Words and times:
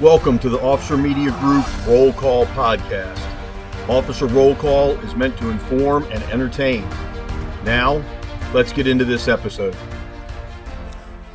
Welcome 0.00 0.38
to 0.38 0.48
the 0.48 0.58
Officer 0.62 0.96
Media 0.96 1.30
Group 1.40 1.86
Roll 1.86 2.10
Call 2.14 2.46
Podcast. 2.46 3.20
Officer 3.86 4.24
Roll 4.28 4.54
Call 4.54 4.92
is 5.00 5.14
meant 5.14 5.36
to 5.36 5.50
inform 5.50 6.04
and 6.04 6.22
entertain. 6.32 6.88
Now, 7.64 8.02
let's 8.54 8.72
get 8.72 8.86
into 8.86 9.04
this 9.04 9.28
episode. 9.28 9.76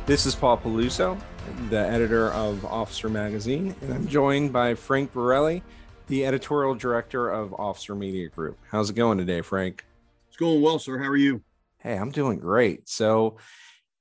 This 0.06 0.26
is 0.26 0.34
Paul 0.34 0.58
Peluso, 0.58 1.16
the 1.70 1.78
editor 1.78 2.32
of 2.32 2.64
Officer 2.64 3.08
Magazine, 3.08 3.72
and 3.82 3.94
I'm 3.94 4.08
joined 4.08 4.52
by 4.52 4.74
Frank 4.74 5.12
Borelli, 5.12 5.62
the 6.08 6.26
editorial 6.26 6.74
director 6.74 7.30
of 7.30 7.54
Officer 7.54 7.94
Media 7.94 8.28
Group. 8.28 8.58
How's 8.72 8.90
it 8.90 8.96
going 8.96 9.18
today, 9.18 9.42
Frank? 9.42 9.84
It's 10.26 10.36
going 10.36 10.60
well, 10.60 10.80
sir. 10.80 10.98
How 10.98 11.08
are 11.08 11.16
you? 11.16 11.40
Hey, 11.78 11.96
I'm 11.96 12.10
doing 12.10 12.40
great. 12.40 12.88
So, 12.88 13.36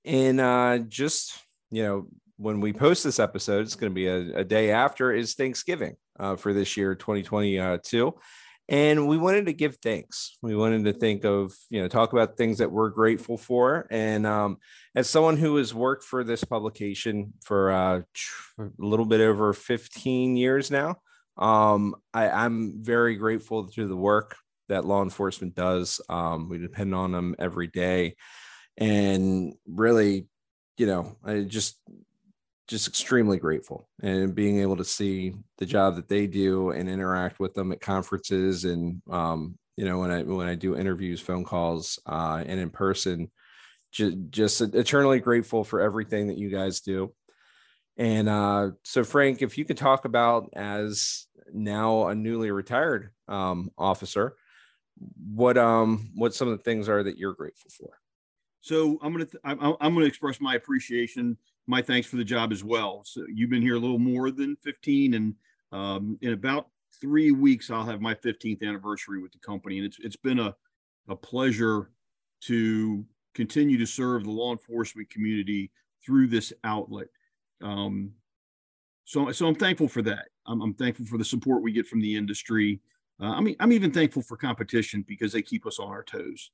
in 0.03 0.39
uh, 0.39 0.79
just 0.79 1.37
you 1.69 1.83
know, 1.83 2.07
when 2.37 2.59
we 2.61 2.73
post 2.73 3.03
this 3.03 3.19
episode, 3.19 3.61
it's 3.61 3.75
going 3.75 3.91
to 3.91 3.95
be 3.95 4.07
a, 4.07 4.39
a, 4.39 4.43
day 4.43 4.71
after 4.71 5.11
is 5.11 5.35
Thanksgiving 5.35 5.95
uh, 6.19 6.35
for 6.35 6.53
this 6.53 6.75
year, 6.75 6.95
2022. 6.95 8.13
And 8.67 9.07
we 9.07 9.17
wanted 9.17 9.45
to 9.45 9.53
give 9.53 9.77
thanks. 9.77 10.37
We 10.41 10.55
wanted 10.55 10.85
to 10.85 10.93
think 10.93 11.23
of, 11.23 11.53
you 11.69 11.81
know, 11.81 11.87
talk 11.87 12.13
about 12.13 12.35
things 12.35 12.57
that 12.57 12.71
we're 12.71 12.89
grateful 12.89 13.37
for. 13.37 13.87
And 13.91 14.25
um, 14.25 14.57
as 14.95 15.07
someone 15.07 15.37
who 15.37 15.57
has 15.57 15.73
worked 15.73 16.03
for 16.03 16.23
this 16.23 16.43
publication 16.43 17.33
for 17.43 17.71
uh, 17.71 18.01
a 18.59 18.69
little 18.79 19.05
bit 19.05 19.21
over 19.21 19.53
15 19.53 20.35
years 20.35 20.71
now, 20.71 20.95
um, 21.37 21.95
I, 22.13 22.29
I'm 22.29 22.83
very 22.83 23.15
grateful 23.15 23.67
to 23.67 23.87
the 23.87 23.95
work 23.95 24.35
that 24.67 24.85
law 24.85 25.03
enforcement 25.03 25.53
does. 25.53 26.01
Um, 26.09 26.49
we 26.49 26.57
depend 26.57 26.95
on 26.95 27.11
them 27.11 27.35
every 27.37 27.67
day. 27.67 28.15
And 28.77 29.53
really, 29.67 30.27
you 30.77 30.87
know, 30.87 31.17
I 31.23 31.41
just 31.41 31.77
just 32.67 32.87
extremely 32.87 33.37
grateful 33.37 33.87
and 34.01 34.33
being 34.33 34.59
able 34.59 34.75
to 34.75 34.83
see 34.83 35.33
the 35.57 35.65
job 35.65 35.95
that 35.95 36.07
they 36.07 36.25
do 36.25 36.71
and 36.71 36.89
interact 36.89 37.39
with 37.39 37.53
them 37.53 37.71
at 37.71 37.79
conferences 37.79 38.65
and 38.65 39.01
um, 39.09 39.57
you 39.75 39.85
know 39.85 39.99
when 39.99 40.11
i 40.11 40.23
when 40.23 40.47
i 40.47 40.55
do 40.55 40.75
interviews 40.75 41.21
phone 41.21 41.43
calls 41.43 41.99
uh, 42.07 42.43
and 42.45 42.59
in 42.59 42.69
person 42.69 43.29
just, 43.91 44.17
just 44.29 44.61
eternally 44.61 45.19
grateful 45.19 45.63
for 45.63 45.79
everything 45.79 46.27
that 46.27 46.37
you 46.37 46.49
guys 46.49 46.81
do. 46.81 47.13
And 47.97 48.27
uh, 48.27 48.71
so 48.83 49.03
frank 49.03 49.41
if 49.41 49.57
you 49.57 49.65
could 49.65 49.77
talk 49.77 50.05
about 50.05 50.49
as 50.53 51.27
now 51.53 52.07
a 52.07 52.15
newly 52.15 52.51
retired 52.51 53.11
um, 53.27 53.71
officer 53.77 54.35
what 55.29 55.57
um 55.57 56.09
what 56.15 56.33
some 56.33 56.47
of 56.47 56.57
the 56.57 56.63
things 56.63 56.87
are 56.87 57.03
that 57.03 57.17
you're 57.17 57.33
grateful 57.33 57.69
for? 57.69 57.99
So 58.61 58.97
i'm 59.01 59.11
gonna 59.11 59.25
th- 59.25 59.41
I'm, 59.43 59.59
I'm 59.61 59.93
gonna 59.93 60.05
express 60.05 60.39
my 60.39 60.55
appreciation 60.55 61.37
my 61.67 61.81
thanks 61.81 62.07
for 62.07 62.17
the 62.17 62.23
job 62.23 62.51
as 62.51 62.63
well. 62.63 63.01
So 63.05 63.25
you've 63.33 63.49
been 63.49 63.61
here 63.61 63.75
a 63.75 63.79
little 63.79 63.99
more 63.99 64.31
than 64.31 64.55
15, 64.63 65.13
and 65.15 65.35
um, 65.71 66.17
in 66.21 66.33
about 66.33 66.67
three 67.01 67.31
weeks, 67.31 67.69
I'll 67.69 67.85
have 67.85 68.01
my 68.01 68.13
15th 68.13 68.61
anniversary 68.61 69.21
with 69.21 69.31
the 69.31 69.39
company, 69.39 69.77
and 69.77 69.85
it's 69.85 69.97
it's 69.99 70.15
been 70.15 70.39
a 70.39 70.55
a 71.07 71.15
pleasure 71.15 71.91
to 72.41 73.05
continue 73.33 73.77
to 73.77 73.85
serve 73.85 74.23
the 74.23 74.31
law 74.31 74.51
enforcement 74.51 75.09
community 75.09 75.71
through 76.03 76.27
this 76.27 76.53
outlet. 76.63 77.07
Um, 77.61 78.11
so, 79.03 79.31
so 79.31 79.47
I'm 79.47 79.55
thankful 79.55 79.87
for 79.87 80.01
that. 80.03 80.29
I'm, 80.47 80.61
I'm, 80.61 80.73
thankful 80.73 81.05
for 81.05 81.17
the 81.17 81.25
support 81.25 81.61
we 81.61 81.71
get 81.71 81.87
from 81.87 82.01
the 82.01 82.15
industry. 82.15 82.79
Uh, 83.21 83.31
I 83.31 83.41
mean, 83.41 83.55
I'm 83.59 83.71
even 83.71 83.91
thankful 83.91 84.21
for 84.21 84.37
competition 84.37 85.05
because 85.07 85.31
they 85.31 85.41
keep 85.41 85.65
us 85.65 85.79
on 85.79 85.89
our 85.89 86.03
toes. 86.03 86.51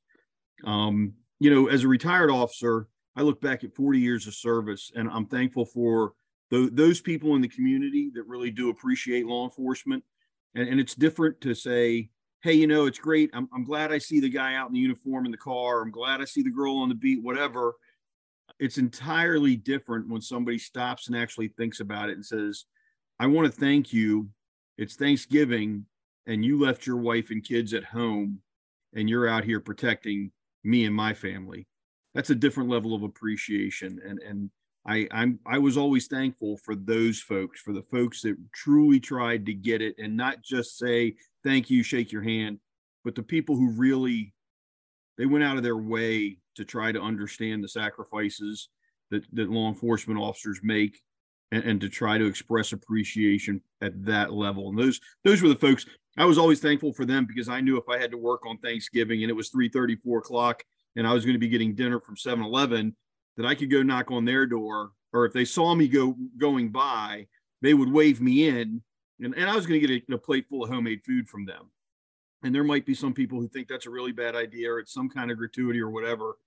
Um, 0.66 1.14
you 1.40 1.50
know, 1.54 1.68
as 1.68 1.84
a 1.84 1.88
retired 1.88 2.30
officer, 2.30 2.88
I 3.16 3.22
look 3.24 3.42
back 3.42 3.64
at 3.64 3.76
40 3.76 4.00
years 4.00 4.28
of 4.28 4.34
service 4.34 4.92
and 4.96 5.10
I'm 5.10 5.26
thankful 5.26 5.66
for 5.66 6.14
the, 6.50 6.70
those 6.72 7.02
people 7.02 7.36
in 7.36 7.42
the 7.42 7.48
community 7.48 8.12
that 8.16 8.28
really 8.28 8.52
do 8.52 8.70
appreciate 8.70 9.26
law 9.26 9.46
enforcement. 9.46 10.04
And, 10.56 10.68
and 10.68 10.80
it's 10.80 10.96
different 10.96 11.42
to 11.42 11.54
say, 11.54 12.10
hey, 12.42 12.54
you 12.54 12.68
know, 12.68 12.86
it's 12.86 13.00
great. 13.00 13.30
I'm, 13.34 13.48
I'm 13.54 13.64
glad 13.64 13.92
I 13.92 13.98
see 13.98 14.20
the 14.20 14.30
guy 14.30 14.56
out 14.56 14.68
in 14.68 14.74
the 14.74 14.80
uniform 14.80 15.26
in 15.26 15.32
the 15.32 15.38
car. 15.38 15.82
I'm 15.82 15.92
glad 15.92 16.22
I 16.22 16.26
see 16.26 16.42
the 16.42 16.50
girl 16.50 16.78
on 16.78 16.90
the 16.90 16.96
beat, 16.96 17.22
whatever. 17.22 17.74
It's 18.60 18.78
entirely 18.78 19.56
different 19.56 20.10
when 20.10 20.22
somebody 20.22 20.58
stops 20.58 21.08
and 21.08 21.18
actually 21.18 21.50
thinks 21.50 21.80
about 21.80 22.10
it 22.10 22.14
and 22.14 22.26
says, 22.26 22.66
I 23.20 23.28
want 23.28 23.52
to 23.52 23.60
thank 23.60 23.94
you. 23.94 24.30
It's 24.78 24.96
Thanksgiving 24.96 25.86
and 26.26 26.44
you 26.44 26.60
left 26.60 26.88
your 26.88 26.98
wife 26.98 27.30
and 27.30 27.44
kids 27.44 27.74
at 27.74 27.84
home 27.84 28.40
and 28.94 29.10
you're 29.10 29.28
out 29.28 29.44
here 29.44 29.60
protecting 29.60 30.32
me 30.64 30.86
and 30.86 30.96
my 30.96 31.14
family 31.14 31.68
that's 32.14 32.30
a 32.30 32.36
different 32.36 32.70
level 32.70 32.94
of 32.94 33.04
appreciation 33.04 34.00
and 34.06 34.20
and 34.20 34.50
I, 34.86 35.08
I'm 35.12 35.40
I 35.46 35.60
was 35.60 35.78
always 35.78 36.08
thankful 36.08 36.58
for 36.58 36.76
those 36.76 37.20
folks, 37.20 37.62
for 37.62 37.74
the 37.74 37.84
folks 37.84 38.22
that 38.24 38.36
truly 38.54 39.00
tried 39.00 39.46
to 39.46 39.54
get 39.54 39.82
it 39.82 39.96
and 40.00 40.18
not 40.18 40.42
just 40.42 40.78
say 40.78 41.16
thank 41.44 41.70
you, 41.70 41.84
shake 41.84 42.12
your 42.12 42.24
hand, 42.24 42.60
but 43.04 43.16
the 43.16 43.24
people 43.24 43.56
who 43.56 43.72
really 43.72 44.34
they 45.18 45.26
went 45.28 45.44
out 45.44 45.58
of 45.58 45.64
their 45.64 45.78
way 45.78 46.38
to 46.56 46.66
try 46.66 46.92
to 46.92 47.02
understand 47.02 47.64
the 47.64 47.68
sacrifices 47.68 48.70
that, 49.12 49.24
that 49.34 49.52
law 49.52 49.68
enforcement 49.68 50.20
officers 50.20 50.60
make 50.64 51.00
and, 51.52 51.64
and 51.64 51.82
to 51.82 51.90
try 51.90 52.18
to 52.18 52.26
express 52.26 52.72
appreciation 52.72 53.62
at 53.82 54.04
that 54.06 54.34
level. 54.34 54.70
And 54.70 54.80
those 54.80 55.00
those 55.24 55.44
were 55.44 55.50
the 55.50 55.56
folks 55.56 55.86
I 56.18 56.26
was 56.26 56.40
always 56.40 56.60
thankful 56.60 56.92
for 56.92 57.06
them 57.06 57.26
because 57.26 57.50
I 57.50 57.62
knew 57.62 57.78
if 57.78 57.88
I 57.88 58.00
had 58.00 58.12
to 58.12 58.18
work 58.18 58.48
on 58.48 58.58
Thanksgiving 58.58 59.22
and 59.22 59.30
it 59.30 59.36
was 59.36 59.50
3 59.50 59.70
34 59.70 60.20
o'clock 60.20 60.64
and 60.96 61.08
I 61.08 61.14
was 61.14 61.26
going 61.26 61.36
to 61.36 61.40
be 61.40 61.48
getting 61.48 61.76
dinner 61.76 62.00
from 62.00 62.18
7 62.18 62.44
Eleven, 62.44 62.96
that 63.38 63.46
I 63.46 63.56
could 63.56 63.72
go 63.72 63.82
knock 63.82 64.12
on 64.12 64.26
their 64.26 64.46
door, 64.46 64.92
or 65.14 65.26
if 65.26 65.34
they 65.34 65.46
saw 65.46 65.74
me 65.74 65.88
go 65.88 66.16
going 66.38 66.70
by, 66.70 67.28
they 67.62 67.74
would 67.74 67.92
wave 67.92 68.22
me 68.22 68.48
in, 68.48 68.82
and, 69.20 69.36
and 69.36 69.50
I 69.50 69.56
was 69.56 69.66
going 69.66 69.80
to 69.80 69.88
get 69.88 70.04
a, 70.10 70.16
a 70.16 70.18
plate 70.18 70.48
full 70.50 70.64
of 70.64 70.70
homemade 70.70 71.04
food 71.06 71.30
from 71.30 71.46
them. 71.46 71.72
And 72.44 72.54
there 72.54 72.64
might 72.64 72.86
be 72.86 72.96
some 72.96 73.14
people 73.14 73.40
who 73.40 73.48
think 73.48 73.68
that's 73.68 73.86
a 73.86 73.92
really 73.92 74.12
bad 74.12 74.36
idea, 74.36 74.72
or 74.72 74.80
it's 74.80 74.94
some 74.94 75.10
kind 75.10 75.32
of 75.32 75.38
gratuity 75.38 75.80
or 75.80 75.92
whatever. 75.92 76.38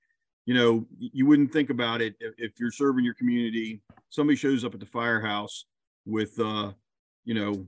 You 0.44 0.55
know, 0.55 0.87
you 0.99 1.25
wouldn't 1.25 1.53
think 1.53 1.71
about 1.71 2.03
it 2.03 2.16
if, 2.21 2.34
if 2.37 2.53
you're 2.59 2.72
serving 2.72 3.05
your 3.05 3.15
community. 3.15 3.81
Somebody 4.11 4.37
shows 4.37 4.65
up 4.65 4.75
at 4.75 4.81
the 4.81 4.87
firehouse 4.87 5.66
with, 6.05 6.38
uh, 6.38 6.72
you 7.25 7.34
know, 7.34 7.66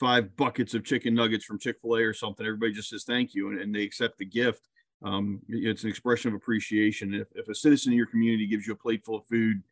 five 0.00 0.34
buckets 0.36 0.74
of 0.74 0.84
chicken 0.84 1.14
nuggets 1.14 1.44
from 1.44 1.58
Chick 1.58 1.76
Fil 1.82 1.96
A 1.96 2.02
or 2.02 2.14
something. 2.14 2.46
Everybody 2.46 2.72
just 2.72 2.90
says 2.90 3.04
thank 3.04 3.34
you, 3.34 3.50
and, 3.50 3.60
and 3.60 3.74
they 3.74 3.82
accept 3.82 4.18
the 4.18 4.24
gift 4.24 4.62
um, 5.04 5.42
it's 5.48 5.84
an 5.84 5.90
expression 5.90 6.28
of 6.28 6.34
appreciation. 6.34 7.14
If, 7.14 7.28
if 7.34 7.48
a 7.48 7.54
citizen 7.54 7.92
in 7.92 7.98
your 7.98 8.06
community 8.06 8.46
gives 8.46 8.66
you 8.66 8.72
a 8.72 8.76
plate 8.76 9.04
full 9.04 9.16
of 9.16 9.26
food 9.26 9.62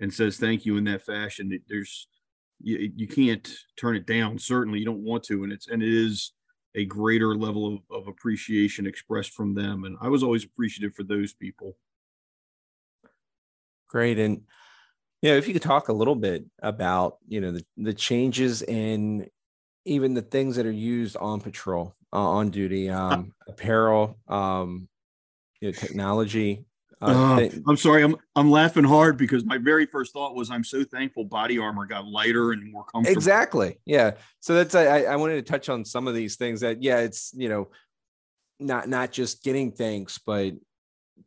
and 0.00 0.12
says 0.12 0.36
thank 0.36 0.66
you 0.66 0.76
in 0.76 0.84
that 0.84 1.06
fashion, 1.06 1.52
it, 1.52 1.62
there's 1.68 2.08
you, 2.60 2.92
you 2.96 3.06
can't 3.06 3.48
turn 3.78 3.96
it 3.96 4.04
down. 4.04 4.38
Certainly, 4.38 4.80
you 4.80 4.84
don't 4.84 5.04
want 5.04 5.22
to, 5.24 5.44
and 5.44 5.52
it's 5.52 5.68
and 5.68 5.82
it 5.82 5.94
is 5.94 6.32
a 6.74 6.84
greater 6.84 7.36
level 7.36 7.66
of, 7.74 8.02
of 8.02 8.08
appreciation 8.08 8.86
expressed 8.86 9.32
from 9.32 9.54
them. 9.54 9.84
And 9.84 9.96
I 10.00 10.08
was 10.08 10.22
always 10.22 10.44
appreciative 10.44 10.94
for 10.94 11.04
those 11.04 11.32
people. 11.32 11.76
Great, 13.88 14.18
and 14.18 14.42
yeah, 15.22 15.34
if 15.34 15.46
you 15.46 15.52
could 15.52 15.62
talk 15.62 15.88
a 15.88 15.92
little 15.92 16.16
bit 16.16 16.44
about 16.62 17.18
you 17.28 17.40
know 17.40 17.52
the, 17.52 17.64
the 17.76 17.94
changes 17.94 18.62
in 18.62 19.30
even 19.84 20.14
the 20.14 20.22
things 20.22 20.56
that 20.56 20.66
are 20.66 20.72
used 20.72 21.16
on 21.16 21.40
patrol 21.40 21.94
uh, 22.12 22.18
on 22.18 22.50
duty 22.50 22.88
um 22.88 23.32
apparel 23.48 24.18
um 24.28 24.88
you 25.60 25.68
know, 25.68 25.72
technology 25.72 26.64
uh, 27.02 27.38
uh, 27.40 27.48
i'm 27.68 27.76
sorry 27.76 28.02
i'm 28.02 28.16
i'm 28.36 28.50
laughing 28.50 28.84
hard 28.84 29.16
because 29.16 29.44
my 29.44 29.56
very 29.56 29.86
first 29.86 30.12
thought 30.12 30.34
was 30.34 30.50
i'm 30.50 30.64
so 30.64 30.84
thankful 30.84 31.24
body 31.24 31.58
armor 31.58 31.86
got 31.86 32.06
lighter 32.06 32.52
and 32.52 32.70
more 32.70 32.84
comfortable. 32.84 33.16
Exactly 33.16 33.78
yeah. 33.86 34.12
So 34.40 34.54
that's 34.54 34.74
i 34.74 35.02
i 35.02 35.16
wanted 35.16 35.36
to 35.36 35.50
touch 35.50 35.68
on 35.68 35.84
some 35.84 36.06
of 36.06 36.14
these 36.14 36.36
things 36.36 36.60
that 36.60 36.82
yeah 36.82 36.98
it's 36.98 37.32
you 37.34 37.48
know 37.48 37.68
not 38.58 38.88
not 38.88 39.12
just 39.12 39.42
getting 39.42 39.72
things 39.72 40.20
but 40.24 40.52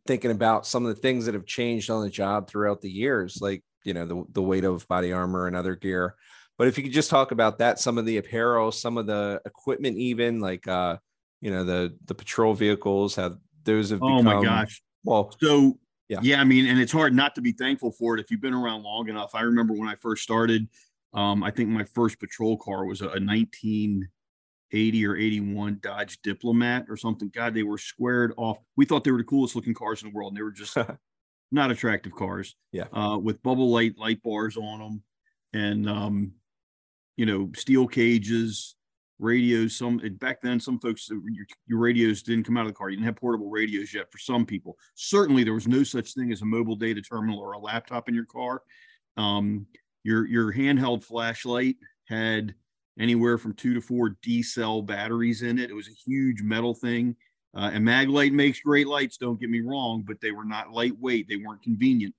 thinking 0.06 0.32
about 0.32 0.66
some 0.66 0.86
of 0.86 0.96
the 0.96 1.02
things 1.02 1.26
that 1.26 1.34
have 1.34 1.46
changed 1.46 1.90
on 1.90 2.04
the 2.04 2.10
job 2.10 2.48
throughout 2.48 2.82
the 2.82 2.90
years 2.90 3.40
like 3.42 3.64
you 3.84 3.94
know 3.94 4.06
the, 4.06 4.24
the 4.34 4.42
weight 4.42 4.64
of 4.64 4.88
body 4.88 5.12
armor 5.12 5.48
and 5.48 5.56
other 5.56 5.76
gear 5.76 6.16
but 6.58 6.68
if 6.68 6.78
you 6.78 6.84
could 6.84 6.94
just 6.94 7.10
talk 7.10 7.32
about 7.32 7.58
that, 7.60 7.80
some 7.80 7.98
of 7.98 8.06
the 8.06 8.18
apparel, 8.18 8.72
some 8.72 8.98
of 8.98 9.08
the 9.08 9.42
equipment, 9.46 9.98
even 9.98 10.40
like 10.40 10.68
uh, 10.68 10.98
you 11.42 11.52
know, 11.52 11.64
the 11.64 11.94
the 12.06 12.16
patrol 12.16 12.54
vehicles, 12.54 13.16
have 13.16 13.38
those 13.64 13.90
have 13.90 14.00
become, 14.00 14.20
oh 14.20 14.24
my 14.24 14.42
gosh. 14.42 14.82
Well, 15.04 15.36
so 15.42 15.78
yeah, 16.08 16.20
yeah. 16.22 16.40
I 16.40 16.44
mean, 16.44 16.68
and 16.68 16.80
it's 16.80 16.92
hard 16.92 17.14
not 17.14 17.36
to 17.36 17.42
be 17.42 17.52
thankful 17.52 17.92
for 17.92 18.16
it 18.16 18.22
if 18.22 18.32
you've 18.32 18.42
been 18.42 18.54
around 18.54 18.84
long 18.84 19.10
enough. 19.10 19.36
I 19.36 19.42
remember 19.42 19.74
when 19.74 19.90
I 19.90 19.96
first 19.96 20.24
started. 20.24 20.68
Um, 21.14 21.44
I 21.44 21.52
think 21.52 21.70
my 21.70 21.84
first 21.84 22.20
patrol 22.20 22.58
car 22.58 22.86
was 22.86 23.02
a, 23.02 23.06
a 23.06 23.20
1980 23.20 25.06
or 25.06 25.16
81 25.16 25.80
Dodge 25.84 26.20
Diplomat 26.24 26.86
or 26.90 26.98
something. 26.98 27.30
God, 27.30 27.54
they 27.54 27.64
were 27.64 27.78
squared 27.78 28.34
off. 28.38 28.58
We 28.76 28.86
thought 28.86 29.04
they 29.04 29.12
were 29.12 29.20
the 29.20 29.24
coolest 29.24 29.56
looking 29.56 29.74
cars 29.74 30.02
in 30.02 30.10
the 30.10 30.16
world, 30.16 30.32
and 30.32 30.38
they 30.38 30.44
were 30.44 30.52
just 30.52 30.78
not 31.52 31.72
attractive 31.72 32.16
cars. 32.16 32.56
Yeah. 32.72 32.86
Uh, 32.94 33.18
with 33.18 33.44
bubble 33.44 33.70
light 33.70 33.98
light 33.98 34.24
bars 34.24 34.56
on 34.56 34.80
them, 34.80 35.04
and 35.52 35.90
um, 35.90 36.32
you 37.18 37.26
know, 37.26 37.50
steel 37.56 37.88
cages, 37.88 38.76
radios. 39.20 39.78
Some 39.78 40.00
back 40.20 40.42
then, 40.42 40.60
some 40.60 40.80
folks 40.80 41.10
your, 41.10 41.46
your, 41.68 41.80
radios 41.80 42.24
didn't 42.24 42.46
come 42.46 42.58
out 42.58 42.66
of 42.66 42.72
the 42.72 42.78
car. 42.78 42.90
You 42.90 42.98
didn't 42.98 43.08
have 43.08 43.16
portable 43.16 43.50
radios 43.50 43.94
yet. 43.94 44.12
For 44.12 44.18
some 44.18 44.46
people, 44.46 44.78
certainly 44.96 45.44
there 45.44 45.54
was 45.54 45.68
no 45.68 45.84
such 45.84 46.14
thing 46.14 46.32
as 46.32 46.42
a 46.42 46.46
mobile 46.46 46.76
data 46.76 47.02
terminal 47.02 47.40
or 47.40 47.54
a 47.54 47.60
laptop 47.60 48.10
in 48.10 48.16
your 48.16 48.26
car. 48.26 48.62
Um, 49.18 49.66
your 50.04 50.28
your 50.28 50.54
handheld 50.54 51.04
flashlight 51.04 51.78
had 52.08 52.54
anywhere 53.00 53.38
from 53.38 53.54
two 53.54 53.74
to 53.74 53.82
four 53.82 54.18
D 54.22 54.44
cell 54.44 54.82
batteries 54.82 55.42
in 55.42 55.60
it. 55.60 55.70
It 55.70 55.76
was 55.76 55.88
a 55.88 56.10
huge 56.10 56.42
metal 56.42 56.74
thing. 56.74 57.16
Uh, 57.56 57.70
and 57.72 57.86
Maglite 57.88 58.32
makes 58.32 58.60
great 58.60 58.88
lights, 58.88 59.18
don't 59.18 59.40
get 59.40 59.50
me 59.50 59.62
wrong, 59.62 60.04
but 60.06 60.20
they 60.20 60.32
were 60.32 60.46
not 60.46 60.72
lightweight. 60.72 61.28
They 61.30 61.38
weren't 61.38 61.62
convenient. 61.62 62.16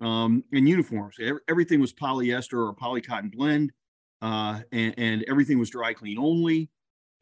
Um, 0.00 0.44
and 0.52 0.68
uniforms, 0.68 1.16
everything 1.48 1.80
was 1.80 1.92
polyester 1.92 2.66
or 2.66 2.74
polycotton 2.74 3.32
blend, 3.32 3.72
uh, 4.22 4.60
and, 4.72 4.94
and 4.98 5.24
everything 5.28 5.58
was 5.58 5.70
dry 5.70 5.92
clean 5.92 6.18
only. 6.18 6.70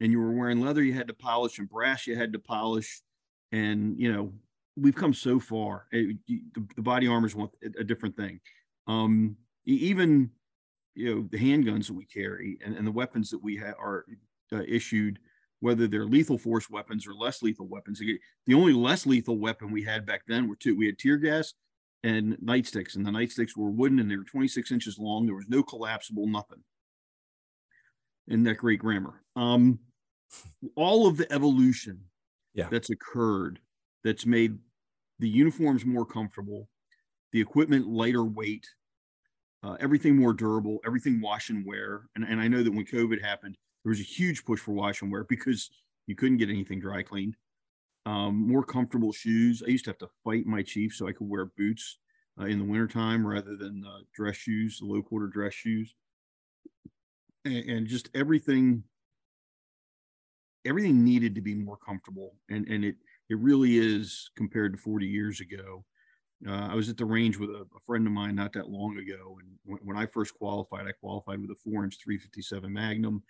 And 0.01 0.11
you 0.11 0.19
were 0.19 0.31
wearing 0.31 0.61
leather, 0.61 0.81
you 0.81 0.93
had 0.93 1.07
to 1.09 1.13
polish, 1.13 1.59
and 1.59 1.69
brass, 1.69 2.07
you 2.07 2.15
had 2.15 2.31
to 2.31 2.39
polish. 2.39 3.01
And, 3.51 3.99
you 3.99 4.13
know, 4.13 4.31
we've 4.77 4.95
come 4.95 5.13
so 5.13 5.39
far. 5.39 5.87
It, 5.91 6.17
the, 6.27 6.41
the, 6.75 6.81
body 6.81 7.05
armors 7.07 7.35
want 7.35 7.51
a, 7.61 7.81
a 7.81 7.83
different 7.83 8.15
thing. 8.15 8.39
Um, 8.87 9.35
even 9.65 10.31
you 10.95 11.15
know 11.15 11.27
the 11.31 11.37
handguns 11.37 11.87
that 11.87 11.93
we 11.93 12.05
carry 12.05 12.59
and, 12.63 12.75
and 12.75 12.85
the 12.85 12.91
weapons 12.91 13.29
that 13.29 13.41
we 13.41 13.57
ha- 13.57 13.73
are 13.79 14.05
uh, 14.51 14.63
issued 14.67 15.19
whether 15.61 15.87
they're 15.87 16.05
lethal 16.05 16.37
force 16.37 16.69
weapons 16.69 17.07
or 17.07 17.13
less 17.13 17.41
lethal 17.41 17.67
weapons 17.67 17.99
the 17.99 18.53
only 18.53 18.73
less 18.73 19.05
lethal 19.05 19.37
weapon 19.37 19.71
we 19.71 19.83
had 19.83 20.05
back 20.05 20.21
then 20.27 20.47
were 20.47 20.55
two 20.55 20.75
we 20.75 20.85
had 20.85 20.97
tear 20.97 21.17
gas 21.17 21.53
and 22.03 22.37
nightsticks 22.43 22.95
and 22.95 23.05
the 23.05 23.11
nightsticks 23.11 23.55
were 23.55 23.69
wooden 23.69 23.99
and 23.99 24.09
they 24.09 24.17
were 24.17 24.23
26 24.23 24.71
inches 24.71 24.97
long 24.97 25.25
there 25.25 25.35
was 25.35 25.47
no 25.47 25.61
collapsible 25.63 26.27
nothing 26.27 26.63
in 28.29 28.43
that 28.43 28.55
great 28.55 28.79
grammar 28.79 29.21
um, 29.35 29.79
all 30.75 31.07
of 31.07 31.17
the 31.17 31.31
evolution 31.31 31.99
yeah. 32.53 32.67
that's 32.71 32.89
occurred 32.89 33.59
that's 34.03 34.25
made 34.25 34.57
the 35.19 35.29
uniforms 35.29 35.85
more 35.85 36.05
comfortable 36.05 36.69
the 37.33 37.41
equipment 37.41 37.87
lighter 37.87 38.23
weight 38.23 38.65
uh, 39.63 39.75
everything 39.79 40.15
more 40.15 40.33
durable, 40.33 40.79
everything 40.85 41.19
wash 41.21 41.49
and 41.49 41.65
wear. 41.65 42.03
And, 42.15 42.23
and 42.23 42.39
I 42.39 42.47
know 42.47 42.63
that 42.63 42.73
when 42.73 42.85
COVID 42.85 43.21
happened, 43.21 43.57
there 43.83 43.89
was 43.89 43.99
a 43.99 44.03
huge 44.03 44.45
push 44.45 44.59
for 44.59 44.71
wash 44.71 45.01
and 45.01 45.11
wear 45.11 45.25
because 45.25 45.69
you 46.07 46.15
couldn't 46.15 46.37
get 46.37 46.49
anything 46.49 46.79
dry 46.79 47.03
cleaned. 47.03 47.35
Um, 48.05 48.47
more 48.47 48.63
comfortable 48.63 49.11
shoes. 49.11 49.61
I 49.65 49.69
used 49.69 49.85
to 49.85 49.91
have 49.91 49.97
to 49.99 50.09
fight 50.23 50.45
my 50.45 50.63
chief 50.63 50.95
so 50.95 51.07
I 51.07 51.11
could 51.11 51.29
wear 51.29 51.45
boots 51.45 51.97
uh, 52.39 52.45
in 52.45 52.57
the 52.57 52.65
wintertime 52.65 53.27
rather 53.27 53.55
than 53.55 53.83
uh, 53.85 53.99
dress 54.13 54.37
shoes, 54.37 54.79
the 54.79 54.85
low 54.85 55.01
quarter 55.01 55.27
dress 55.27 55.53
shoes. 55.53 55.93
And, 57.49 57.69
and, 57.69 57.87
just 57.87 58.09
everything, 58.13 58.83
everything 60.65 61.03
needed 61.03 61.35
to 61.35 61.41
be 61.41 61.55
more 61.55 61.77
comfortable. 61.77 62.35
And, 62.49 62.67
and 62.67 62.85
it, 62.85 62.95
it 63.29 63.37
really 63.39 63.77
is 63.77 64.29
compared 64.35 64.73
to 64.73 64.79
40 64.79 65.05
years 65.07 65.39
ago. 65.39 65.83
Uh, 66.47 66.69
I 66.71 66.75
was 66.75 66.89
at 66.89 66.97
the 66.97 67.05
range 67.05 67.37
with 67.37 67.49
a, 67.49 67.65
a, 67.75 67.79
friend 67.85 68.07
of 68.07 68.13
mine 68.13 68.35
not 68.35 68.53
that 68.53 68.69
long 68.69 68.97
ago, 68.97 69.37
and 69.41 69.49
when, 69.65 69.79
when, 69.83 69.97
I 69.97 70.05
first 70.05 70.33
qualified, 70.35 70.87
I 70.87 70.93
qualified 70.93 71.41
with 71.41 71.51
a 71.51 71.55
four-inch 71.55 71.97
357 72.01 72.71
Magnum. 72.71 73.21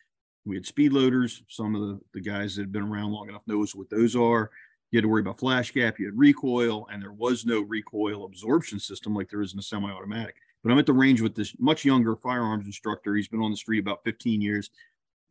We 0.46 0.56
had 0.56 0.66
speed 0.66 0.94
loaders. 0.94 1.42
Some 1.48 1.74
of 1.74 1.82
the, 1.82 2.00
the 2.14 2.22
guys 2.22 2.56
that 2.56 2.64
had 2.64 2.72
been 2.72 2.84
around 2.84 3.12
long 3.12 3.30
enough 3.30 3.42
knows 3.48 3.74
what 3.74 3.90
those 3.90 4.16
are. 4.16 4.52
You 4.92 4.98
had 4.98 5.04
to 5.04 5.10
worry 5.10 5.22
about 5.22 5.40
flash 5.40 5.72
gap. 5.72 6.00
You 6.00 6.06
had 6.06 6.18
recoil, 6.18 6.88
and 6.92 7.02
there 7.02 7.12
was 7.12 7.46
no 7.46 7.62
recoil 7.62 8.26
absorption 8.26 8.80
system 8.80 9.16
like 9.16 9.30
there 9.30 9.42
is 9.42 9.54
in 9.54 9.60
a 9.60 9.64
semi-automatic. 9.64 10.36
But 10.64 10.72
I'm 10.72 10.80
at 10.80 10.86
the 10.86 10.94
range 10.94 11.22
with 11.22 11.36
this 11.36 11.56
much 11.60 11.86
younger 11.86 12.16
firearms 12.16 12.66
instructor. 12.66 13.16
He's 13.16 13.28
been 13.28 13.42
on 13.42 13.52
the 13.52 13.58
street 13.58 13.80
about 13.80 14.04
15 14.04 14.42
years, 14.42 14.70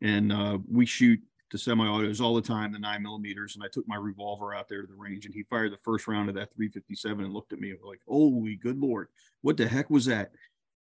and 0.01 0.33
uh, 0.33 0.59
we 0.71 0.87
shoot 0.87 1.21
the 1.51 1.59
semi-autos 1.59 2.21
all 2.21 2.35
the 2.35 2.43
time, 2.43 2.73
the 2.73 2.79
nine 2.79 3.03
millimeters, 3.03 3.55
and 3.55 3.65
I 3.65 3.69
took 3.73 3.87
my 3.89 3.97
revolver 3.97 4.55
out 4.55 4.69
there 4.69 4.83
to 4.83 4.87
the 4.87 4.95
range, 4.95 5.25
and 5.25 5.35
he 5.35 5.45
fired 5.45 5.73
the 5.73 5.79
first 5.79 6.07
round 6.07 6.29
of 6.29 6.35
that 6.35 6.53
357 6.55 7.25
and 7.25 7.33
looked 7.33 7.53
at 7.53 7.61
me 7.61 7.75
like, 7.83 8.01
"Holy 8.07 8.57
good 8.57 8.79
lord, 8.79 9.09
what 9.43 9.57
the 9.57 9.67
heck 9.67 9.91
was 9.91 10.05
that?" 10.07 10.33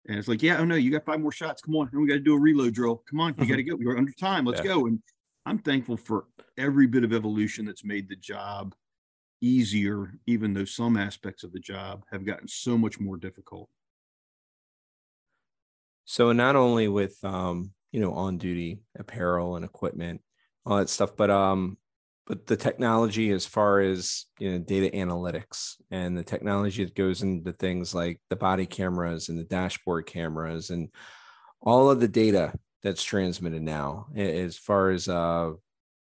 And 0.06 0.18
it's 0.18 0.28
like, 0.28 0.42
"Yeah, 0.42 0.58
oh 0.58 0.64
no, 0.64 0.74
you 0.74 0.90
got 0.90 1.04
five 1.04 1.20
more 1.20 1.32
shots. 1.32 1.62
Come 1.62 1.76
on, 1.76 1.88
and 1.92 2.00
we 2.00 2.08
got 2.08 2.14
to 2.14 2.20
do 2.20 2.34
a 2.34 2.40
reload 2.40 2.74
drill. 2.74 3.02
Come 3.08 3.20
on, 3.20 3.34
you 3.38 3.46
got 3.46 3.56
to 3.56 3.62
go. 3.62 3.76
We're 3.76 3.98
under 3.98 4.12
time. 4.12 4.44
Let's 4.44 4.60
yeah. 4.60 4.74
go." 4.74 4.86
And 4.86 5.00
I'm 5.46 5.58
thankful 5.58 5.96
for 5.96 6.26
every 6.58 6.86
bit 6.86 7.04
of 7.04 7.12
evolution 7.12 7.64
that's 7.64 7.84
made 7.84 8.08
the 8.08 8.16
job 8.16 8.74
easier, 9.40 10.14
even 10.26 10.52
though 10.52 10.66
some 10.66 10.96
aspects 10.96 11.44
of 11.44 11.52
the 11.52 11.60
job 11.60 12.04
have 12.10 12.26
gotten 12.26 12.48
so 12.48 12.76
much 12.76 13.00
more 13.00 13.16
difficult. 13.16 13.70
So 16.10 16.32
not 16.32 16.56
only 16.56 16.88
with 16.88 17.16
um, 17.22 17.70
you 17.92 18.00
know 18.00 18.14
on 18.14 18.36
duty 18.36 18.80
apparel 18.98 19.54
and 19.54 19.64
equipment 19.64 20.22
all 20.66 20.78
that 20.78 20.88
stuff. 20.88 21.16
But 21.16 21.30
um, 21.30 21.78
but 22.26 22.48
the 22.48 22.56
technology 22.56 23.30
as 23.30 23.46
far 23.46 23.78
as 23.78 24.26
you 24.40 24.50
know 24.50 24.58
data 24.58 24.90
analytics 24.96 25.76
and 25.88 26.18
the 26.18 26.24
technology 26.24 26.84
that 26.84 26.96
goes 26.96 27.22
into 27.22 27.52
things 27.52 27.94
like 27.94 28.20
the 28.28 28.34
body 28.34 28.66
cameras 28.66 29.28
and 29.28 29.38
the 29.38 29.44
dashboard 29.44 30.06
cameras 30.06 30.70
and 30.70 30.88
all 31.62 31.92
of 31.92 32.00
the 32.00 32.08
data 32.08 32.54
that's 32.82 33.04
transmitted 33.04 33.62
now 33.62 34.08
as 34.16 34.58
far 34.58 34.90
as 34.90 35.06
uh 35.06 35.52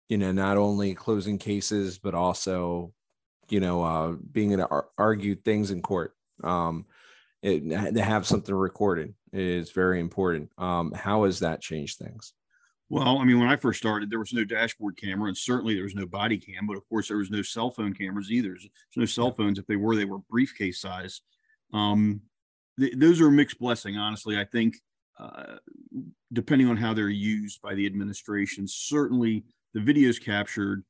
you 0.08 0.18
know 0.18 0.30
not 0.30 0.56
only 0.56 0.94
closing 0.94 1.38
cases 1.38 1.98
but 1.98 2.14
also 2.14 2.92
you 3.48 3.58
know 3.58 3.82
uh 3.82 4.12
being 4.30 4.52
able 4.52 4.68
to 4.68 4.82
argue 4.98 5.34
things 5.34 5.70
in 5.72 5.82
court 5.82 6.14
um 6.44 6.84
it, 7.42 7.68
to 7.94 8.02
have 8.02 8.26
something 8.26 8.54
recorded 8.54 9.14
is 9.36 9.70
very 9.72 10.00
important 10.00 10.50
um 10.58 10.92
how 10.92 11.24
has 11.24 11.40
that 11.40 11.60
changed 11.60 11.98
things 11.98 12.32
well, 12.88 13.18
I 13.18 13.24
mean, 13.24 13.40
when 13.40 13.48
I 13.48 13.56
first 13.56 13.80
started, 13.80 14.10
there 14.10 14.20
was 14.20 14.32
no 14.32 14.44
dashboard 14.44 14.96
camera, 14.96 15.26
and 15.26 15.36
certainly 15.36 15.74
there 15.74 15.82
was 15.82 15.96
no 15.96 16.06
body 16.06 16.38
cam. 16.38 16.66
But 16.66 16.76
of 16.76 16.88
course, 16.88 17.08
there 17.08 17.16
was 17.16 17.30
no 17.30 17.42
cell 17.42 17.70
phone 17.70 17.92
cameras 17.92 18.30
either. 18.30 18.50
There's 18.50 18.68
no 18.94 19.04
cell 19.06 19.32
phones. 19.32 19.58
If 19.58 19.66
they 19.66 19.76
were, 19.76 19.96
they 19.96 20.04
were 20.04 20.18
briefcase 20.30 20.80
size. 20.80 21.20
Um, 21.72 22.20
th- 22.78 22.94
those 22.96 23.20
are 23.20 23.26
a 23.26 23.32
mixed 23.32 23.58
blessing, 23.58 23.96
honestly. 23.96 24.38
I 24.38 24.44
think, 24.44 24.76
uh, 25.18 25.56
depending 26.32 26.68
on 26.68 26.76
how 26.76 26.94
they're 26.94 27.08
used 27.08 27.60
by 27.60 27.74
the 27.74 27.86
administration, 27.86 28.68
certainly 28.68 29.44
the 29.74 29.80
videos 29.80 30.22
captured 30.22 30.84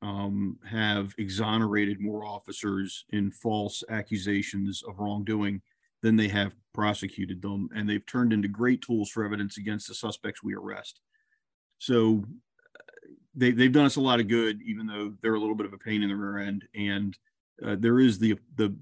um, 0.00 0.58
have 0.64 1.12
exonerated 1.18 2.00
more 2.00 2.24
officers 2.24 3.04
in 3.10 3.30
false 3.30 3.84
accusations 3.90 4.82
of 4.88 4.98
wrongdoing 4.98 5.60
than 6.02 6.16
they 6.16 6.28
have 6.28 6.54
prosecuted 6.74 7.42
them, 7.42 7.68
and 7.74 7.88
they've 7.88 8.06
turned 8.06 8.32
into 8.32 8.48
great 8.48 8.82
tools 8.82 9.10
for 9.10 9.24
evidence 9.24 9.56
against 9.58 9.88
the 9.88 9.94
suspects 9.94 10.42
we 10.42 10.54
arrest. 10.54 11.00
So 11.78 12.24
they, 13.34 13.50
they've 13.50 13.72
done 13.72 13.86
us 13.86 13.96
a 13.96 14.00
lot 14.00 14.20
of 14.20 14.28
good, 14.28 14.60
even 14.62 14.86
though 14.86 15.14
they're 15.22 15.34
a 15.34 15.40
little 15.40 15.54
bit 15.54 15.66
of 15.66 15.72
a 15.72 15.78
pain 15.78 16.02
in 16.02 16.08
the 16.08 16.16
rear 16.16 16.38
end. 16.38 16.64
And 16.74 17.16
uh, 17.64 17.76
there 17.78 18.00
is 18.00 18.18
the, 18.18 18.38
the, 18.56 18.74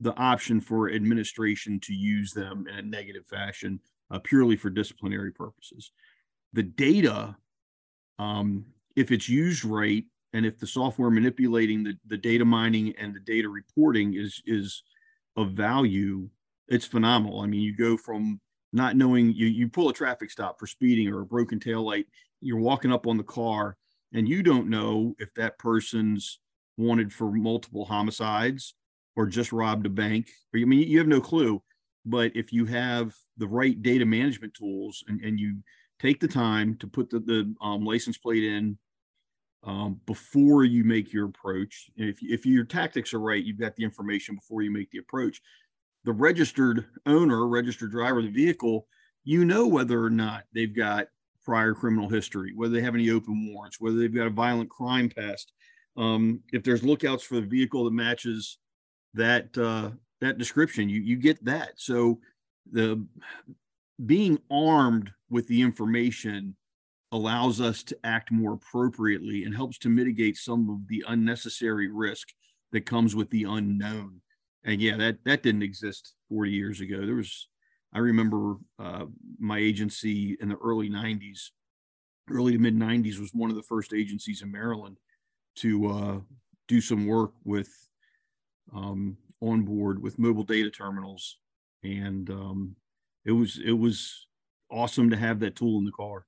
the 0.00 0.14
option 0.16 0.60
for 0.60 0.90
administration 0.90 1.80
to 1.80 1.94
use 1.94 2.32
them 2.32 2.66
in 2.70 2.78
a 2.78 2.82
negative 2.82 3.26
fashion, 3.26 3.80
uh, 4.10 4.18
purely 4.18 4.56
for 4.56 4.70
disciplinary 4.70 5.32
purposes. 5.32 5.92
The 6.52 6.62
data, 6.62 7.36
um, 8.18 8.66
if 8.94 9.10
it's 9.10 9.28
used 9.28 9.64
right, 9.64 10.04
and 10.32 10.44
if 10.44 10.58
the 10.58 10.66
software 10.66 11.10
manipulating 11.10 11.82
the, 11.82 11.94
the 12.06 12.16
data 12.16 12.44
mining 12.44 12.94
and 12.98 13.14
the 13.14 13.20
data 13.20 13.48
reporting 13.48 14.14
is 14.14 14.42
is 14.46 14.82
of 15.36 15.50
value, 15.50 16.28
it's 16.68 16.86
phenomenal. 16.86 17.40
I 17.40 17.46
mean, 17.46 17.60
you 17.60 17.76
go 17.76 17.96
from 17.96 18.40
not 18.72 18.96
knowing 18.96 19.32
you 19.32 19.46
you 19.46 19.68
pull 19.68 19.88
a 19.88 19.92
traffic 19.92 20.30
stop 20.30 20.58
for 20.58 20.66
speeding 20.66 21.08
or 21.08 21.20
a 21.20 21.26
broken 21.26 21.58
tail 21.58 21.82
light 21.82 22.06
you're 22.40 22.58
walking 22.58 22.92
up 22.92 23.06
on 23.06 23.16
the 23.16 23.24
car 23.24 23.76
and 24.12 24.28
you 24.28 24.42
don't 24.42 24.68
know 24.68 25.14
if 25.18 25.32
that 25.34 25.58
person's 25.58 26.38
wanted 26.76 27.12
for 27.12 27.32
multiple 27.32 27.84
homicides 27.84 28.74
or 29.16 29.26
just 29.26 29.52
robbed 29.52 29.86
a 29.86 29.90
bank 29.90 30.28
or 30.52 30.60
i 30.60 30.64
mean 30.64 30.86
you 30.86 30.98
have 30.98 31.08
no 31.08 31.20
clue 31.20 31.62
but 32.04 32.30
if 32.34 32.52
you 32.52 32.64
have 32.66 33.14
the 33.38 33.48
right 33.48 33.82
data 33.82 34.04
management 34.04 34.52
tools 34.54 35.02
and, 35.08 35.20
and 35.22 35.40
you 35.40 35.56
take 35.98 36.20
the 36.20 36.28
time 36.28 36.76
to 36.76 36.86
put 36.86 37.08
the, 37.08 37.18
the 37.20 37.54
um, 37.62 37.84
license 37.84 38.18
plate 38.18 38.44
in 38.44 38.76
um, 39.66 40.00
before 40.06 40.64
you 40.64 40.84
make 40.84 41.12
your 41.12 41.26
approach 41.26 41.90
if, 41.96 42.18
if 42.22 42.46
your 42.46 42.64
tactics 42.64 43.12
are 43.12 43.20
right 43.20 43.44
you've 43.44 43.60
got 43.60 43.76
the 43.76 43.84
information 43.84 44.34
before 44.34 44.62
you 44.62 44.70
make 44.70 44.90
the 44.90 44.98
approach 44.98 45.42
the 46.06 46.12
registered 46.12 46.86
owner, 47.04 47.46
registered 47.48 47.90
driver 47.90 48.20
of 48.20 48.26
the 48.26 48.30
vehicle, 48.30 48.86
you 49.24 49.44
know 49.44 49.66
whether 49.66 50.02
or 50.02 50.08
not 50.08 50.44
they've 50.54 50.74
got 50.74 51.08
prior 51.44 51.74
criminal 51.74 52.08
history, 52.08 52.52
whether 52.54 52.72
they 52.72 52.80
have 52.80 52.94
any 52.94 53.10
open 53.10 53.52
warrants, 53.52 53.80
whether 53.80 53.96
they've 53.96 54.14
got 54.14 54.28
a 54.28 54.30
violent 54.30 54.70
crime 54.70 55.10
past. 55.10 55.52
Um, 55.96 56.40
if 56.52 56.62
there's 56.62 56.84
lookouts 56.84 57.24
for 57.24 57.34
the 57.34 57.46
vehicle 57.46 57.84
that 57.84 57.92
matches 57.92 58.58
that 59.14 59.56
uh, 59.58 59.90
that 60.20 60.38
description, 60.38 60.88
you 60.88 61.00
you 61.00 61.16
get 61.16 61.44
that. 61.44 61.72
So 61.76 62.20
the 62.70 63.04
being 64.04 64.38
armed 64.48 65.10
with 65.28 65.48
the 65.48 65.60
information 65.60 66.54
allows 67.12 67.60
us 67.60 67.82
to 67.84 67.96
act 68.04 68.32
more 68.32 68.54
appropriately 68.54 69.44
and 69.44 69.54
helps 69.54 69.78
to 69.78 69.88
mitigate 69.88 70.36
some 70.36 70.68
of 70.68 70.88
the 70.88 71.04
unnecessary 71.08 71.90
risk 71.90 72.28
that 72.72 72.84
comes 72.84 73.14
with 73.14 73.30
the 73.30 73.44
unknown 73.44 74.20
and 74.66 74.82
yeah, 74.82 74.96
that 74.96 75.18
that 75.24 75.42
didn't 75.42 75.62
exist 75.62 76.14
40 76.28 76.50
years 76.50 76.80
ago. 76.80 77.06
There 77.06 77.14
was, 77.14 77.48
I 77.94 78.00
remember 78.00 78.56
uh, 78.78 79.06
my 79.38 79.58
agency 79.58 80.36
in 80.40 80.48
the 80.48 80.56
early 80.56 80.90
90s, 80.90 81.50
early 82.30 82.52
to 82.52 82.58
mid 82.58 82.76
90s 82.76 83.20
was 83.20 83.30
one 83.32 83.48
of 83.48 83.56
the 83.56 83.62
first 83.62 83.94
agencies 83.94 84.42
in 84.42 84.50
Maryland 84.50 84.98
to 85.58 85.86
uh, 85.86 86.18
do 86.66 86.80
some 86.80 87.06
work 87.06 87.30
with 87.44 87.70
um, 88.74 89.16
on 89.40 89.62
board 89.62 90.02
with 90.02 90.18
mobile 90.18 90.42
data 90.42 90.68
terminals, 90.68 91.38
and 91.84 92.28
um, 92.30 92.74
it 93.24 93.32
was 93.32 93.60
it 93.64 93.72
was 93.78 94.26
awesome 94.68 95.10
to 95.10 95.16
have 95.16 95.38
that 95.40 95.54
tool 95.54 95.78
in 95.78 95.84
the 95.84 95.92
car. 95.92 96.26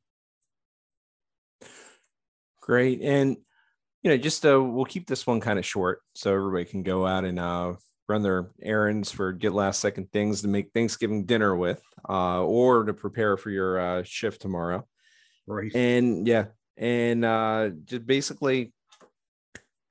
Great. 2.69 3.01
And, 3.01 3.37
you 4.03 4.11
know, 4.11 4.19
just 4.19 4.45
uh, 4.45 4.63
we'll 4.63 4.85
keep 4.85 5.07
this 5.07 5.27
one 5.27 5.41
kind 5.41 5.59
of 5.59 5.65
short 5.65 6.03
so 6.15 6.35
everybody 6.35 6.67
can 6.67 6.83
go 6.83 7.07
out 7.07 7.25
and 7.25 7.39
uh, 7.39 7.75
run 8.09 8.23
their 8.23 8.51
errands 8.63 9.11
for 9.11 9.33
get 9.33 9.55
last 9.55 9.81
second 9.81 10.13
things 10.13 10.43
to 10.43 10.49
make 10.49 10.73
Thanksgiving 10.73 11.25
dinner 11.25 11.57
with 11.57 11.83
uh, 12.09 12.45
or 12.45 12.85
to 12.85 12.93
prepare 12.93 13.39
for 13.39 13.49
your 13.49 13.81
uh, 13.81 14.03
shift 14.03 14.43
tomorrow. 14.43 14.87
Right. 15.47 15.75
And 15.75 16.27
yeah. 16.27 16.47
And 16.77 17.25
uh, 17.25 17.71
just 17.87 18.07
basically, 18.07 18.73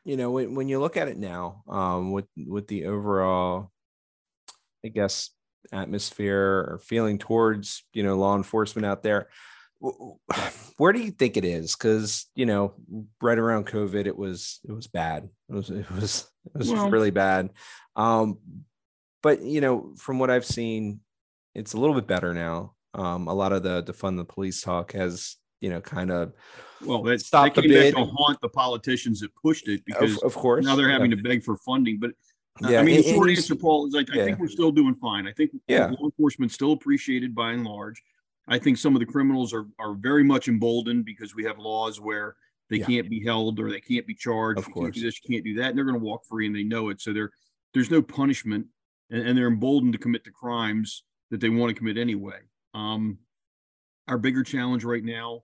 you 0.05 0.15
know, 0.15 0.31
when, 0.31 0.53
when 0.53 0.69
you 0.69 0.79
look 0.79 0.97
at 0.97 1.07
it 1.07 1.17
now, 1.17 1.63
um, 1.67 2.11
with 2.11 2.27
with 2.37 2.67
the 2.67 2.85
overall, 2.85 3.71
I 4.85 4.87
guess, 4.87 5.31
atmosphere 5.73 6.65
or 6.69 6.79
feeling 6.81 7.17
towards 7.17 7.83
you 7.91 8.03
know 8.03 8.15
law 8.17 8.37
enforcement 8.37 8.85
out 8.85 9.03
there, 9.03 9.27
where 10.77 10.93
do 10.93 10.99
you 10.99 11.11
think 11.11 11.37
it 11.37 11.45
is? 11.45 11.75
Because 11.75 12.27
you 12.35 12.45
know, 12.45 12.73
right 13.21 13.37
around 13.37 13.67
COVID, 13.67 14.05
it 14.05 14.17
was 14.17 14.59
it 14.67 14.71
was 14.71 14.87
bad. 14.87 15.29
It 15.49 15.53
was 15.53 15.69
it 15.69 15.89
was 15.91 16.29
it 16.45 16.57
was 16.57 16.71
well, 16.71 16.89
really 16.89 17.11
bad. 17.11 17.49
Um, 17.95 18.39
but 19.21 19.41
you 19.41 19.61
know, 19.61 19.93
from 19.97 20.19
what 20.19 20.29
I've 20.29 20.45
seen, 20.45 21.01
it's 21.55 21.73
a 21.73 21.77
little 21.79 21.95
bit 21.95 22.07
better 22.07 22.33
now. 22.33 22.73
Um, 22.93 23.27
a 23.27 23.33
lot 23.33 23.51
of 23.51 23.63
the 23.63 23.83
defund 23.83 24.17
the 24.17 24.25
police 24.25 24.61
talk 24.61 24.93
has 24.93 25.35
you 25.61 25.69
know 25.69 25.81
kind 25.81 26.11
of 26.11 26.33
well, 26.81 27.01
that 27.03 27.21
stopped 27.21 27.55
that 27.55 27.63
came 27.63 27.71
back 27.71 27.93
to 27.93 28.05
haunt 28.05 28.39
the 28.41 28.49
politicians 28.49 29.19
that 29.21 29.31
pushed 29.35 29.67
it 29.67 29.83
because, 29.85 30.17
of, 30.17 30.23
of 30.23 30.35
course, 30.35 30.65
now 30.65 30.75
they're 30.75 30.89
having 30.89 31.11
yeah. 31.11 31.17
to 31.17 31.23
beg 31.23 31.43
for 31.43 31.57
funding. 31.57 31.99
But 31.99 32.11
yeah, 32.61 32.79
I 32.79 32.83
mean, 32.83 32.97
the 32.97 33.13
short 33.13 33.29
answer, 33.29 33.55
Paul, 33.55 33.87
is 33.87 33.93
like 33.93 34.13
yeah. 34.13 34.23
I 34.23 34.25
think 34.25 34.39
we're 34.39 34.47
still 34.47 34.71
doing 34.71 34.95
fine. 34.95 35.27
I 35.27 35.33
think 35.33 35.51
yeah. 35.67 35.87
law 35.87 36.05
enforcement 36.05 36.51
still 36.51 36.71
appreciated 36.71 37.35
by 37.35 37.51
and 37.51 37.65
large. 37.65 38.01
I 38.47 38.59
think 38.59 38.77
some 38.77 38.95
of 38.95 38.99
the 38.99 39.05
criminals 39.05 39.53
are 39.53 39.67
are 39.79 39.93
very 39.93 40.23
much 40.23 40.47
emboldened 40.47 41.05
because 41.05 41.35
we 41.35 41.43
have 41.43 41.57
laws 41.57 41.99
where 41.99 42.35
they 42.69 42.77
yeah. 42.77 42.85
can't 42.85 43.09
be 43.09 43.23
held 43.23 43.59
or 43.59 43.69
they 43.69 43.81
can't 43.81 44.07
be 44.07 44.15
charged. 44.15 44.59
Of 44.59 44.65
course, 44.65 44.75
you 44.75 44.81
can't 44.83 44.93
do 44.95 45.01
this, 45.01 45.19
you 45.23 45.35
can't 45.35 45.45
do 45.45 45.55
that, 45.55 45.69
and 45.69 45.77
they're 45.77 45.85
going 45.85 45.99
to 45.99 46.05
walk 46.05 46.25
free 46.25 46.47
and 46.47 46.55
they 46.55 46.63
know 46.63 46.89
it. 46.89 47.01
So 47.01 47.13
there, 47.13 47.31
there's 47.73 47.91
no 47.91 48.01
punishment, 48.01 48.67
and, 49.09 49.25
and, 49.25 49.37
they're 49.37 49.47
emboldened 49.47 49.93
to 49.93 49.99
commit 49.99 50.23
the 50.23 50.31
crimes 50.31 51.03
that 51.31 51.39
they 51.39 51.49
want 51.49 51.69
to 51.69 51.75
commit 51.75 51.97
anyway. 51.97 52.39
Um, 52.73 53.19
our 54.07 54.17
bigger 54.17 54.43
challenge 54.43 54.83
right 54.83 55.03
now 55.03 55.43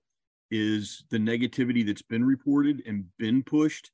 is 0.52 1.04
the 1.10 1.18
negativity 1.18 1.86
that's 1.86 2.02
been 2.02 2.24
reported 2.24 2.84
and 2.86 3.06
been 3.18 3.44
pushed 3.44 3.92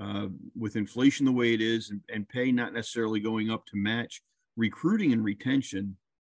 uh, 0.00 0.26
with 0.56 0.76
inflation 0.76 1.26
the 1.26 1.32
way 1.32 1.54
it 1.54 1.60
is 1.60 1.90
and, 1.90 2.00
and, 2.12 2.28
pay 2.28 2.50
not 2.50 2.72
necessarily 2.72 3.20
going 3.20 3.50
up 3.50 3.64
to 3.66 3.76
match 3.76 4.22
recruiting 4.56 5.12
and 5.12 5.22
retention 5.22 5.96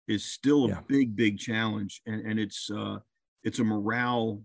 is 0.08 0.24
still 0.24 0.66
a 0.66 0.68
yeah. 0.68 0.80
big 0.88 1.16
big 1.16 1.38
challenge 1.38 2.02
and, 2.06 2.24
and 2.26 2.38
it's 2.38 2.70
uh, 2.70 2.98
it's 3.44 3.58
a 3.58 3.64
morale 3.64 4.42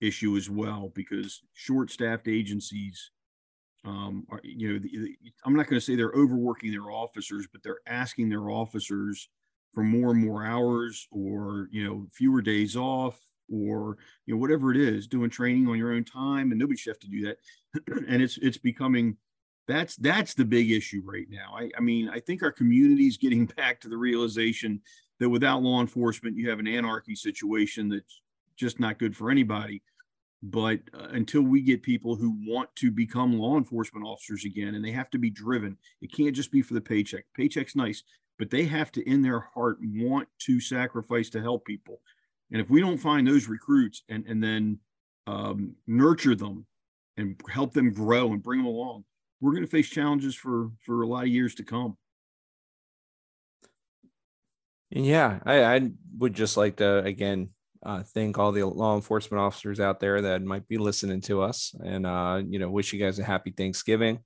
issue 0.00 0.36
as 0.36 0.48
well 0.48 0.92
because 0.94 1.42
short 1.54 1.90
staffed 1.90 2.28
agencies 2.28 3.10
um, 3.84 4.26
are, 4.30 4.40
you 4.42 4.72
know 4.72 4.78
the, 4.78 4.88
the, 4.88 5.16
i'm 5.44 5.54
not 5.54 5.66
going 5.66 5.78
to 5.78 5.84
say 5.84 5.96
they're 5.96 6.12
overworking 6.16 6.70
their 6.70 6.90
officers 6.90 7.46
but 7.50 7.62
they're 7.62 7.80
asking 7.86 8.28
their 8.28 8.50
officers 8.50 9.28
for 9.72 9.82
more 9.82 10.10
and 10.10 10.24
more 10.24 10.44
hours 10.44 11.06
or 11.10 11.68
you 11.70 11.84
know 11.84 12.06
fewer 12.12 12.42
days 12.42 12.76
off 12.76 13.18
or 13.50 13.96
you 14.26 14.34
know 14.34 14.40
whatever 14.40 14.70
it 14.70 14.76
is 14.76 15.06
doing 15.06 15.30
training 15.30 15.68
on 15.68 15.78
your 15.78 15.92
own 15.92 16.04
time 16.04 16.50
and 16.50 16.58
nobody 16.58 16.76
should 16.76 16.90
have 16.90 17.00
to 17.00 17.08
do 17.08 17.24
that 17.24 17.38
and 18.08 18.22
it's 18.22 18.38
it's 18.38 18.58
becoming 18.58 19.16
that's 19.68 19.96
that's 19.96 20.34
the 20.34 20.44
big 20.44 20.70
issue 20.70 21.02
right 21.04 21.26
now. 21.30 21.54
I, 21.56 21.70
I 21.76 21.80
mean 21.80 22.08
i 22.08 22.18
think 22.18 22.42
our 22.42 22.52
community 22.52 23.06
is 23.06 23.16
getting 23.16 23.46
back 23.56 23.80
to 23.82 23.88
the 23.88 23.96
realization 23.96 24.80
that 25.20 25.28
without 25.28 25.62
law 25.62 25.80
enforcement 25.80 26.36
you 26.36 26.50
have 26.50 26.58
an 26.58 26.66
anarchy 26.66 27.14
situation 27.14 27.88
that's 27.88 28.22
just 28.56 28.80
not 28.80 28.98
good 28.98 29.16
for 29.16 29.30
anybody. 29.30 29.82
But 30.40 30.80
uh, 30.94 31.08
until 31.10 31.42
we 31.42 31.60
get 31.62 31.82
people 31.82 32.14
who 32.14 32.36
want 32.46 32.68
to 32.76 32.92
become 32.92 33.36
law 33.36 33.56
enforcement 33.56 34.06
officers 34.06 34.44
again 34.44 34.76
and 34.76 34.84
they 34.84 34.92
have 34.92 35.10
to 35.10 35.18
be 35.18 35.30
driven 35.30 35.76
it 36.00 36.12
can't 36.12 36.34
just 36.34 36.52
be 36.52 36.62
for 36.62 36.74
the 36.74 36.80
paycheck. 36.80 37.24
Paycheck's 37.36 37.76
nice 37.76 38.02
but 38.38 38.50
they 38.50 38.64
have 38.64 38.92
to 38.92 39.08
in 39.08 39.20
their 39.20 39.40
heart 39.40 39.78
want 39.82 40.28
to 40.38 40.60
sacrifice 40.60 41.28
to 41.30 41.42
help 41.42 41.64
people. 41.64 42.00
And 42.50 42.60
if 42.60 42.70
we 42.70 42.80
don't 42.80 42.96
find 42.96 43.26
those 43.26 43.48
recruits 43.48 44.04
and, 44.08 44.24
and 44.26 44.42
then 44.42 44.78
um, 45.26 45.74
nurture 45.86 46.34
them 46.34 46.64
and 47.16 47.38
help 47.50 47.74
them 47.74 47.92
grow 47.92 48.32
and 48.32 48.42
bring 48.42 48.60
them 48.60 48.66
along, 48.66 49.04
we're 49.40 49.52
going 49.52 49.64
to 49.64 49.70
face 49.70 49.88
challenges 49.88 50.34
for, 50.34 50.70
for 50.84 51.02
a 51.02 51.06
lot 51.06 51.22
of 51.22 51.28
years 51.28 51.54
to 51.56 51.62
come. 51.62 51.96
Yeah, 54.90 55.40
I, 55.44 55.64
I 55.64 55.90
would 56.16 56.34
just 56.34 56.56
like 56.56 56.76
to, 56.76 56.98
again, 56.98 57.50
uh, 57.82 58.02
thank 58.02 58.38
all 58.38 58.52
the 58.52 58.64
law 58.64 58.96
enforcement 58.96 59.40
officers 59.40 59.80
out 59.80 60.00
there 60.00 60.22
that 60.22 60.42
might 60.42 60.66
be 60.66 60.78
listening 60.78 61.20
to 61.22 61.42
us 61.42 61.74
and, 61.84 62.06
uh, 62.06 62.42
you 62.46 62.58
know, 62.58 62.70
wish 62.70 62.92
you 62.92 62.98
guys 62.98 63.18
a 63.18 63.24
happy 63.24 63.50
Thanksgiving. 63.50 64.20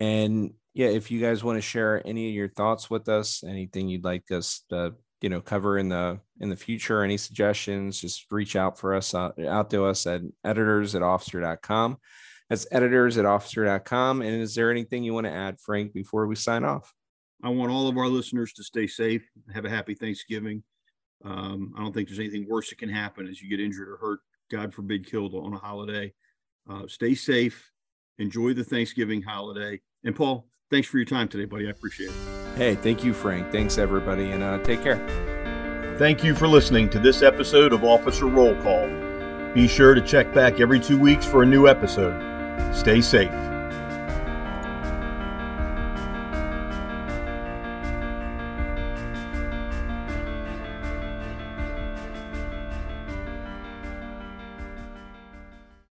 And 0.00 0.52
yeah, 0.74 0.88
if 0.88 1.10
you 1.10 1.20
guys 1.20 1.42
want 1.42 1.56
to 1.56 1.62
share 1.62 2.02
any 2.04 2.28
of 2.28 2.34
your 2.34 2.48
thoughts 2.48 2.90
with 2.90 3.08
us, 3.08 3.42
anything 3.44 3.88
you'd 3.88 4.04
like 4.04 4.30
us 4.30 4.62
to 4.70 4.94
you 5.20 5.30
know 5.30 5.40
cover 5.40 5.78
in 5.78 5.88
the 5.88 6.20
in 6.40 6.50
the 6.50 6.56
future 6.56 7.02
any 7.02 7.16
suggestions 7.16 8.00
just 8.00 8.30
reach 8.30 8.54
out 8.54 8.78
for 8.78 8.94
us 8.94 9.14
uh, 9.14 9.30
out 9.48 9.70
to 9.70 9.84
us 9.84 10.06
at 10.06 10.20
editors 10.44 10.94
at 10.94 11.02
officer.com 11.02 11.96
that's 12.48 12.66
editors 12.70 13.18
at 13.18 13.24
officer.com 13.24 14.22
and 14.22 14.42
is 14.42 14.54
there 14.54 14.70
anything 14.70 15.02
you 15.02 15.14
want 15.14 15.26
to 15.26 15.32
add 15.32 15.58
frank 15.60 15.92
before 15.92 16.26
we 16.26 16.34
sign 16.34 16.64
off 16.64 16.94
i 17.42 17.48
want 17.48 17.72
all 17.72 17.88
of 17.88 17.96
our 17.96 18.08
listeners 18.08 18.52
to 18.52 18.62
stay 18.62 18.86
safe 18.86 19.28
have 19.54 19.64
a 19.64 19.70
happy 19.70 19.94
thanksgiving 19.94 20.62
um, 21.24 21.72
i 21.76 21.80
don't 21.80 21.92
think 21.92 22.08
there's 22.08 22.20
anything 22.20 22.46
worse 22.48 22.70
that 22.70 22.78
can 22.78 22.88
happen 22.88 23.26
as 23.26 23.40
you 23.40 23.48
get 23.48 23.60
injured 23.64 23.88
or 23.88 23.96
hurt 23.96 24.20
god 24.50 24.72
forbid 24.72 25.06
killed 25.06 25.34
on 25.34 25.52
a 25.52 25.58
holiday 25.58 26.12
uh, 26.70 26.86
stay 26.86 27.14
safe 27.14 27.70
enjoy 28.18 28.52
the 28.52 28.64
thanksgiving 28.64 29.22
holiday 29.22 29.80
and 30.04 30.14
paul 30.14 30.48
thanks 30.70 30.88
for 30.88 30.98
your 30.98 31.06
time 31.06 31.28
today, 31.28 31.44
buddy. 31.44 31.66
I 31.66 31.70
appreciate 31.70 32.10
it. 32.10 32.56
Hey, 32.56 32.74
thank 32.74 33.04
you, 33.04 33.12
Frank. 33.12 33.50
Thanks, 33.52 33.78
everybody, 33.78 34.30
and 34.30 34.42
uh, 34.42 34.58
take 34.58 34.82
care. 34.82 34.96
Thank 35.98 36.24
you 36.24 36.34
for 36.34 36.48
listening 36.48 36.90
to 36.90 36.98
this 36.98 37.22
episode 37.22 37.72
of 37.72 37.84
Officer 37.84 38.26
Roll 38.26 38.54
Call. 38.62 38.88
Be 39.54 39.66
sure 39.66 39.94
to 39.94 40.00
check 40.00 40.32
back 40.34 40.60
every 40.60 40.80
two 40.80 40.98
weeks 40.98 41.24
for 41.24 41.42
a 41.42 41.46
new 41.46 41.68
episode. 41.68 42.35
Stay 42.72 43.00
safe. 43.00 43.55